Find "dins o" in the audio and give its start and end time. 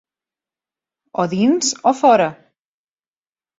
1.35-1.91